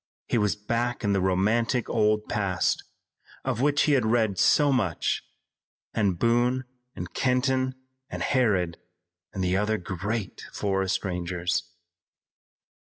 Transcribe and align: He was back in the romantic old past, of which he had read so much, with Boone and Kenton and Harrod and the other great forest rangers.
He 0.27 0.39
was 0.39 0.55
back 0.55 1.03
in 1.03 1.13
the 1.13 1.21
romantic 1.21 1.87
old 1.87 2.27
past, 2.27 2.83
of 3.45 3.61
which 3.61 3.83
he 3.83 3.91
had 3.91 4.03
read 4.03 4.39
so 4.39 4.71
much, 4.71 5.21
with 5.95 6.17
Boone 6.17 6.63
and 6.95 7.13
Kenton 7.13 7.75
and 8.09 8.23
Harrod 8.23 8.79
and 9.31 9.43
the 9.43 9.55
other 9.55 9.77
great 9.77 10.43
forest 10.51 11.05
rangers. 11.05 11.69